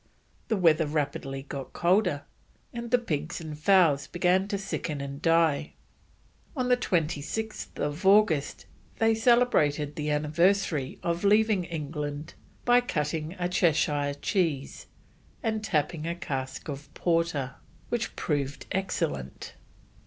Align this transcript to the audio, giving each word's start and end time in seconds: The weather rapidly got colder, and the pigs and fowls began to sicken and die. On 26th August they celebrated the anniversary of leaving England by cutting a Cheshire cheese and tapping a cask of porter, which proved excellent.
The 0.47 0.57
weather 0.57 0.87
rapidly 0.87 1.43
got 1.43 1.73
colder, 1.73 2.23
and 2.73 2.89
the 2.89 2.97
pigs 2.97 3.39
and 3.39 3.55
fowls 3.55 4.07
began 4.07 4.47
to 4.47 4.57
sicken 4.57 4.99
and 4.99 5.21
die. 5.21 5.73
On 6.57 6.67
26th 6.69 7.79
August 8.05 8.65
they 8.97 9.13
celebrated 9.13 9.95
the 9.95 10.09
anniversary 10.09 10.97
of 11.03 11.23
leaving 11.23 11.65
England 11.65 12.33
by 12.65 12.81
cutting 12.81 13.35
a 13.37 13.47
Cheshire 13.47 14.15
cheese 14.19 14.87
and 15.43 15.63
tapping 15.63 16.07
a 16.07 16.15
cask 16.15 16.67
of 16.67 16.91
porter, 16.95 17.57
which 17.89 18.15
proved 18.15 18.65
excellent. 18.71 19.53